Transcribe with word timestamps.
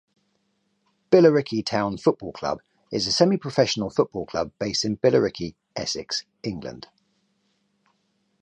Billericay 1.11 1.63
Town 1.63 1.95
Football 1.95 2.31
Club 2.31 2.61
is 2.91 3.05
a 3.05 3.11
semi-professional 3.11 3.91
football 3.91 4.25
club 4.25 4.51
based 4.59 4.83
in 4.83 4.97
Billericay, 4.97 5.53
Essex, 5.75 6.23
England. 6.41 6.87